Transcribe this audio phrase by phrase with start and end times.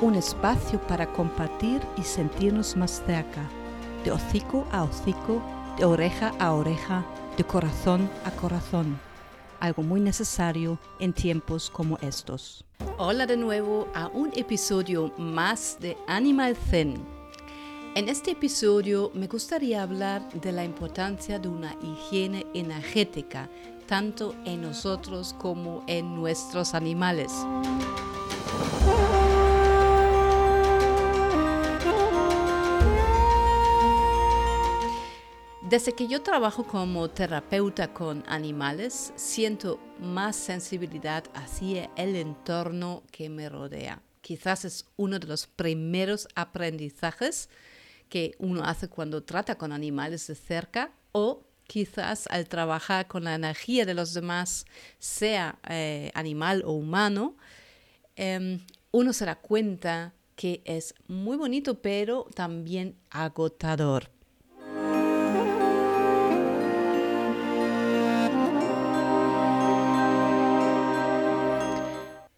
[0.00, 3.48] Un espacio para compartir y sentirnos más cerca,
[4.04, 5.42] de hocico a hocico,
[5.76, 7.04] de oreja a oreja,
[7.36, 8.98] de corazón a corazón.
[9.60, 12.64] Algo muy necesario en tiempos como estos.
[12.96, 17.04] Hola de nuevo a un episodio más de Animal Zen.
[17.96, 23.48] En este episodio me gustaría hablar de la importancia de una higiene energética,
[23.88, 27.32] tanto en nosotros como en nuestros animales.
[35.68, 43.28] Desde que yo trabajo como terapeuta con animales, siento más sensibilidad hacia el entorno que
[43.28, 44.00] me rodea.
[44.22, 47.50] Quizás es uno de los primeros aprendizajes
[48.08, 53.34] que uno hace cuando trata con animales de cerca o quizás al trabajar con la
[53.34, 54.64] energía de los demás,
[54.98, 57.36] sea eh, animal o humano,
[58.16, 64.17] em, uno se da cuenta que es muy bonito, pero también agotador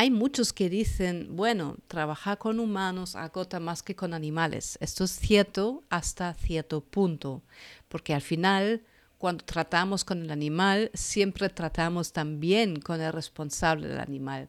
[0.00, 4.78] Hay muchos que dicen, bueno, trabajar con humanos agota más que con animales.
[4.80, 7.42] Esto es cierto hasta cierto punto,
[7.88, 8.84] porque al final,
[9.18, 14.48] cuando tratamos con el animal, siempre tratamos también con el responsable del animal.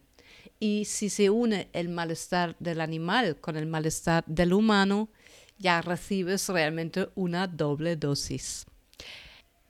[0.59, 5.09] Y si se une el malestar del animal con el malestar del humano,
[5.57, 8.67] ya recibes realmente una doble dosis.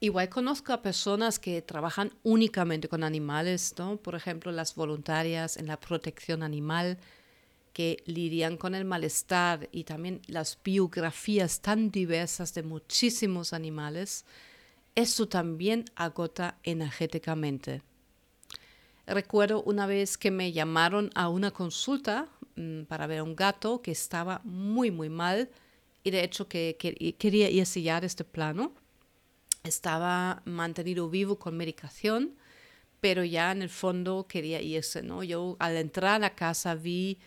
[0.02, 3.98] Igual conozco a personas que trabajan únicamente con animales, ¿no?
[3.98, 6.98] Por ejemplo, las voluntarias en la protección animal
[7.74, 14.24] que lidian con el malestar y también las biografías tan diversas de muchísimos animales.
[14.96, 17.81] Eso también agota energéticamente.
[19.06, 23.81] Recuerdo una vez que me llamaron a una consulta mm, para ver a un gato
[23.81, 25.50] que estaba muy, muy mal
[26.04, 28.72] y de hecho que, que quería irse ya de este plano
[29.69, 32.35] estaba mantenido vivo con medicación,
[33.00, 35.24] pero ya en el fondo quería irse, ¿no?
[35.24, 37.18] Yo al entrar a la casa vi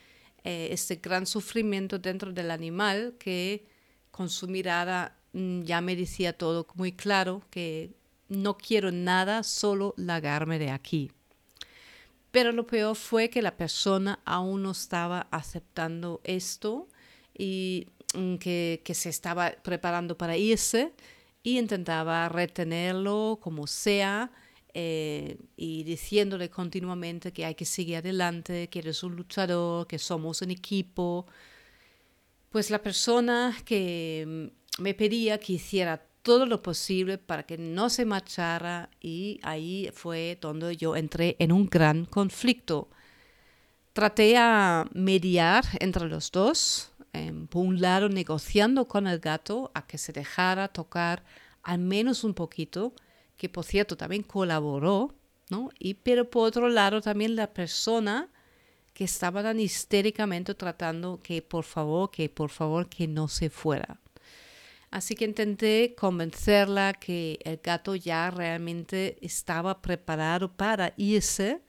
[0.44, 3.64] eh, este gran sufrimiento dentro del animal que
[4.10, 7.92] con su mirada mm, ya me decía todo muy claro que
[8.28, 11.12] no quiero nada, solo lagarme de aquí.
[12.30, 16.88] Pero lo peor fue que la persona aún no estaba aceptando esto
[17.36, 20.92] y mm, que, que se estaba preparando para irse
[21.42, 24.30] y intentaba retenerlo como sea
[24.75, 30.41] eh, y diciéndole continuamente que hay que seguir adelante, que eres un luchador, que somos
[30.42, 31.27] un equipo.
[32.50, 37.91] Pues la persona que mm, me pedía que hiciera todo lo posible para que no
[37.91, 42.89] se marchara y ahí fue donde yo entré en un gran conflicto.
[43.92, 46.91] Traté a mediar entre los dos,
[47.48, 51.22] por un lado negociando con el gato a que se dejara tocar
[51.62, 52.94] al menos un poquito,
[53.36, 55.14] que por cierto también colaboró,
[55.50, 55.70] ¿no?
[55.78, 58.28] Y pero por otro lado también la persona
[58.94, 64.00] que estaba tan histéricamente tratando que por favor, que por favor que no se fuera.
[64.91, 71.62] Así que intenté convencerla que el gato ya realmente estaba preparado para irse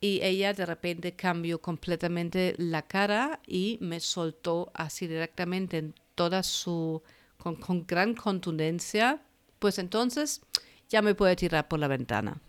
[0.00, 6.42] y ella de repente cambió completamente la cara y me soltó así directamente en toda
[6.42, 7.02] su,
[7.36, 9.22] con, con gran contundencia,
[9.58, 10.40] pues entonces
[10.88, 12.40] ya me puede tirar por la ventana.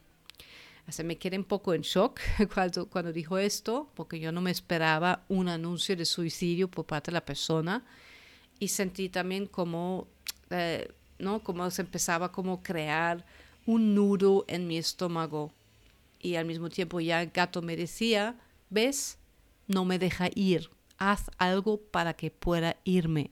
[0.89, 2.19] se me quedé un poco en shock
[2.53, 7.09] cuando, cuando dijo esto, porque yo no me esperaba un anuncio de suicidio por parte
[7.09, 7.83] de la persona
[8.59, 10.07] y sentí también como,
[10.51, 11.41] eh, ¿no?
[11.43, 13.25] Como se empezaba como crear
[13.65, 15.53] un nudo en mi estómago
[16.19, 18.35] y al mismo tiempo ya el gato me decía,
[18.69, 19.17] ves,
[19.67, 23.31] no me deja ir, haz algo para que pueda irme.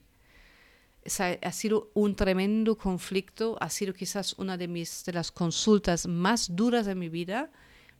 [1.42, 6.54] ha sido un tremendo conflicto, ha sido quizás una de, mis, de las consultas más
[6.54, 7.50] duras de mi vida,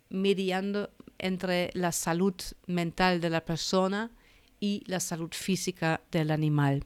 [0.09, 2.35] mediando entre la salud
[2.67, 4.11] mental de la persona
[4.61, 6.85] y la salud física del animal.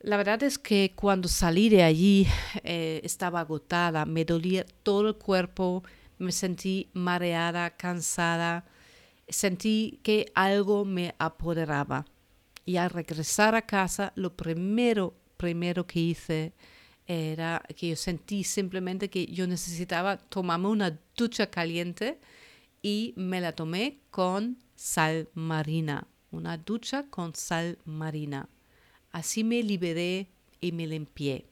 [0.00, 2.26] La verdad es que cuando salí de allí
[2.64, 5.84] eh, estaba agotada, me dolía todo el cuerpo,
[6.22, 8.64] me sentí mareada, cansada,
[9.28, 12.06] sentí que algo me apoderaba.
[12.64, 16.52] Y al regresar a casa, lo primero, primero que hice
[17.06, 22.20] era que yo sentí simplemente que yo necesitaba tomarme una ducha caliente
[22.80, 28.48] y me la tomé con sal marina, una ducha con sal marina.
[29.10, 30.28] Así me liberé
[30.60, 31.51] y me limpié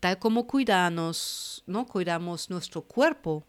[0.00, 1.86] tal como cuidamos, ¿no?
[1.86, 3.46] cuidamos nuestro cuerpo,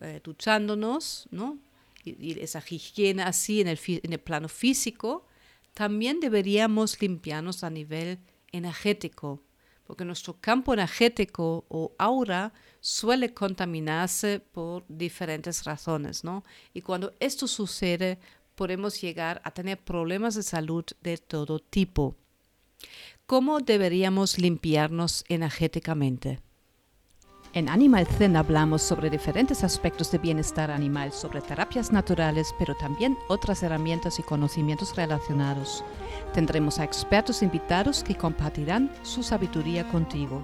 [0.00, 1.58] eh, duchándonos, ¿no?
[2.04, 5.26] Y, esa higiene así en el, en el plano físico,
[5.72, 8.18] también deberíamos limpiarnos a nivel
[8.52, 9.42] energético,
[9.86, 16.44] porque nuestro campo energético o aura suele contaminarse por diferentes razones, ¿no?
[16.72, 18.18] Y cuando esto sucede,
[18.54, 22.16] podemos llegar a tener problemas de salud de todo tipo.
[23.26, 26.40] ¿Cómo deberíamos limpiarnos energéticamente?
[27.54, 33.16] En Animal Zen hablamos sobre diferentes aspectos de bienestar animal, sobre terapias naturales, pero también
[33.28, 35.82] otras herramientas y conocimientos relacionados.
[36.34, 40.42] Tendremos a expertos invitados que compartirán su sabiduría contigo.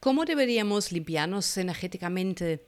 [0.00, 2.66] ¿Cómo deberíamos limpiarnos energéticamente?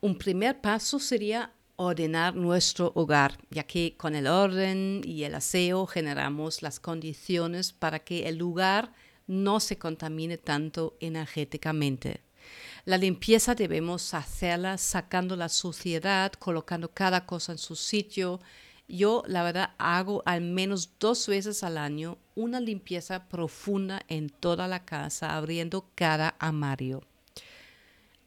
[0.00, 5.86] Un primer paso sería ordenar nuestro hogar, ya que con el orden y el aseo
[5.86, 8.92] generamos las condiciones para que el lugar
[9.28, 12.20] no se contamine tanto energéticamente.
[12.84, 18.40] La limpieza debemos hacerla sacando la suciedad, colocando cada cosa en su sitio.
[18.88, 24.66] Yo, la verdad, hago al menos dos veces al año una limpieza profunda en toda
[24.66, 27.04] la casa, abriendo cada armario.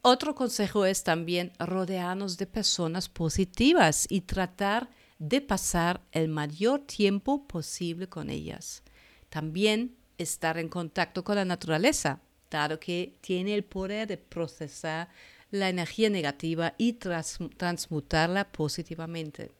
[0.03, 4.89] Otro consejo es también rodearnos de personas positivas y tratar
[5.19, 8.81] de pasar el mayor tiempo posible con ellas.
[9.29, 12.19] También estar en contacto con la naturaleza,
[12.49, 15.09] dado que tiene el poder de procesar
[15.51, 19.51] la energía negativa y transmutarla positivamente.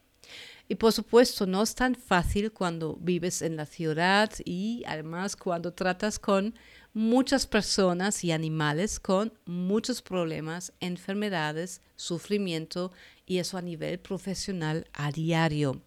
[0.68, 5.74] Y por supuesto, no es tan fácil cuando vives en la ciudad y además cuando
[5.74, 6.56] tratas con
[6.94, 12.92] muchas personas y animales con muchos problemas, enfermedades, sufrimiento
[13.26, 15.82] y eso a nivel profesional a diario.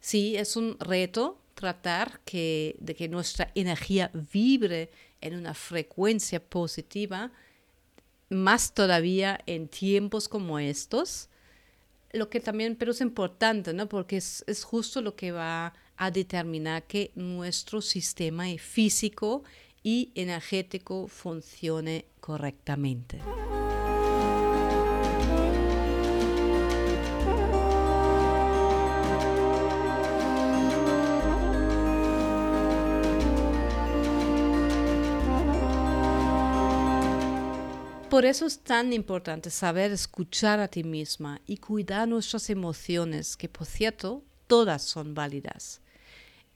[0.00, 4.90] Sí, es un reto tratar que, de que nuestra energía vibre
[5.20, 7.32] en una frecuencia positiva,
[8.28, 11.28] más todavía en tiempos como estos.
[12.12, 13.88] Lo que también, pero es importante, ¿no?
[13.88, 19.44] Porque es, es justo lo que va a determinar que nuestro sistema físico
[19.86, 23.20] y energético funcione correctamente.
[38.10, 43.48] Por eso es tan importante saber escuchar a ti misma y cuidar nuestras emociones, que
[43.48, 45.80] por cierto, todas son válidas.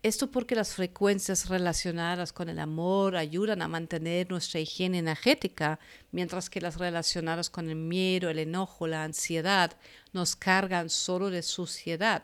[0.02, 5.78] Esto porque las frecuencias relacionadas con el amor ayudan a mantener nuestra higiene energética,
[6.11, 9.76] mientras que las relacionadas con el miedo, el enojo, la ansiedad
[10.14, 12.23] nos cargan solo de suciedad.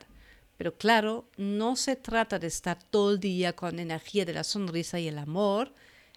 [0.57, 4.99] Pero claro, no se trata de estar todo el día con energía de la sonrisa
[4.99, 5.75] y el amor,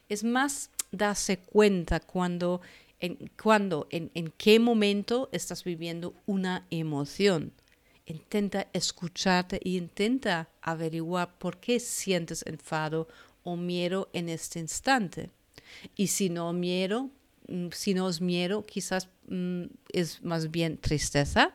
[0.08, 2.62] es más darse cuenta cuando,
[3.02, 3.30] en,
[3.92, 7.52] en qué momento estás viviendo una emoción
[8.10, 13.08] intenta escucharte e intenta averiguar por qué sientes enfado
[13.44, 15.30] o miedo en este instante.
[15.96, 17.10] Y si no miedo,
[17.48, 21.54] mm, si no es miedo, quizás mm, es más bien tristeza.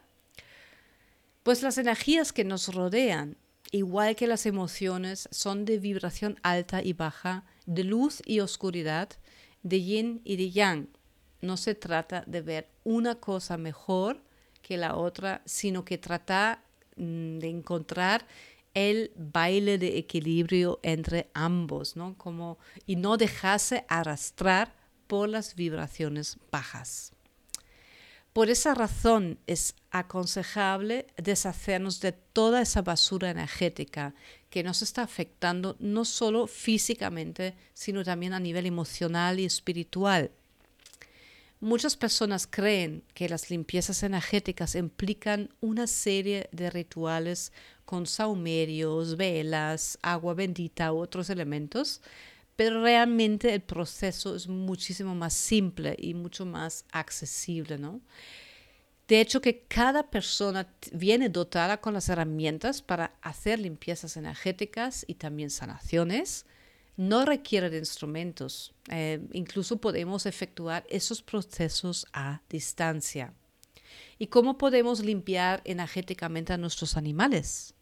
[1.43, 3.37] Pues las energías que nos rodean,
[3.71, 9.11] igual que las emociones, son de vibración alta y baja, de luz y oscuridad,
[9.63, 10.89] de yin y de yang.
[11.41, 14.23] No se trata de ver una cosa mejor
[14.65, 16.65] que la otra, sino que trata
[16.97, 18.27] mm, de encontrar
[18.73, 22.17] el baile de equilibrio entre ambos, ¿no?
[22.17, 24.75] Como, y no dejarse arrastrar
[25.07, 27.13] por las vibraciones bajas.
[28.33, 34.13] Por esa razón es aconsejable deshacernos de toda esa basura energética
[34.51, 40.33] que nos está afectando no solo físicamente, sino también a nivel emocional y espiritual.
[41.65, 47.55] Muchas personas creen que las limpiezas energéticas implican una serie de rituales
[47.87, 52.03] con saumerios, velas, agua bendita u otros elementos,
[52.55, 58.03] pero realmente el proceso es muchísimo más simple y mucho más accesible, ¿no?
[59.09, 65.15] De hecho, que cada persona viene dotada con las herramientas para hacer limpiezas energéticas y
[65.15, 66.45] también sanaciones.
[66.97, 68.73] No requiere de instrumentos.
[68.89, 73.35] Eh, incluso podemos efectuar esos procesos a distancia.
[74.19, 77.75] ¿Y cómo podemos limpiar energéticamente a nuestros animales?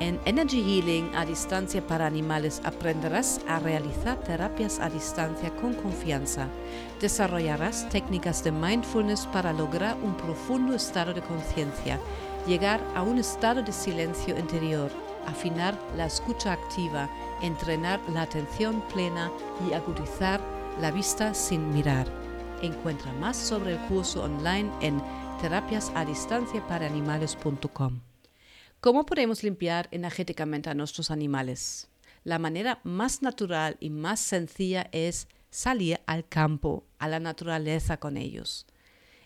[0.00, 6.48] En Energy Healing a distancia para animales aprenderás a realizar terapias a distancia con confianza.
[7.00, 12.00] Desarrollarás técnicas de mindfulness para lograr un profundo estado de conciencia,
[12.46, 14.90] llegar a un estado de silencio interior,
[15.26, 17.10] afinar la escucha activa,
[17.42, 19.32] entrenar la atención plena
[19.68, 20.40] y agudizar
[20.80, 22.06] la vista sin mirar.
[22.62, 25.02] Encuentra más sobre el curso online en
[25.40, 28.00] terapiasadistanciaparaanimales.com.
[28.80, 31.88] ¿Cómo podemos limpiar energéticamente a nuestros animales?
[32.24, 38.16] La manera más natural y más sencilla es salir al campo, a la naturaleza con
[38.16, 38.66] ellos.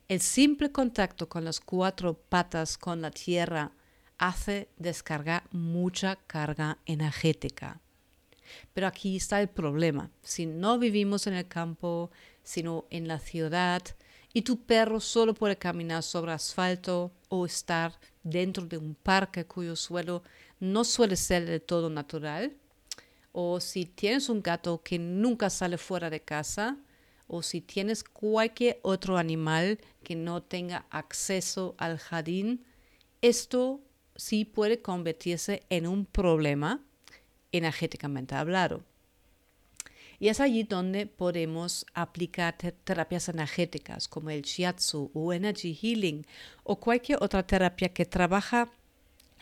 [0.07, 3.73] El simple contacto con las cuatro patas con la tierra
[4.19, 7.81] hace descargar mucha carga energética.
[8.75, 10.11] Pero aquí está el problema.
[10.23, 12.11] Si no vivimos en el campo,
[12.43, 13.83] sino en la ciudad,
[14.35, 19.75] y tu perro solo puede caminar sobre asfalto o estar dentro de un parque cuyo
[19.75, 20.23] suelo
[20.61, 22.53] no suele ser de todo natural,
[23.33, 26.77] o si tienes un gato que nunca sale fuera de casa,
[27.27, 32.65] o si tienes cualquier otro animal que no tenga acceso al jardín,
[33.23, 33.81] esto
[34.17, 36.81] sí puede convertirse en un problema
[37.53, 38.83] energéticamente hablado.
[40.19, 46.25] Y es allí donde podemos aplicar terapias energéticas como el shiatsu o energy healing
[46.63, 48.71] o cualquier otra terapia que trabaja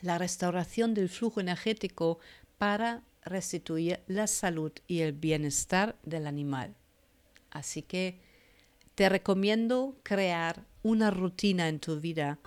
[0.00, 2.18] la restauración del flujo energético
[2.58, 6.74] para restituir la salud y el bienestar del animal.
[7.52, 8.18] Así que
[8.94, 12.38] te recomiendo crear una rutina en tu vida,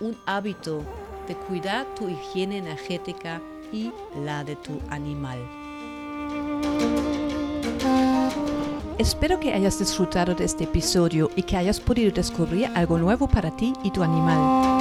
[0.00, 0.84] un hábito
[1.26, 3.40] de cuidar tu higiene energética
[3.72, 3.92] y
[4.24, 5.38] la de tu animal.
[8.98, 13.54] Espero que hayas disfrutado de este episodio y que hayas podido descubrir algo nuevo para
[13.56, 14.77] ti y tu animal.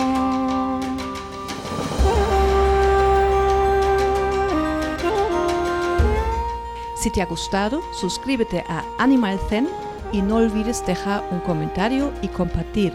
[7.08, 9.70] Si te ha gustado, suscríbete a Animal Zen
[10.12, 12.94] y no olvides dejar un comentario y compartir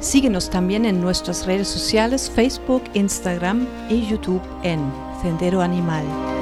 [0.00, 4.80] Síguenos también en nuestras redes sociales Facebook, Instagram y YouTube en
[5.22, 6.41] Sendero Animal.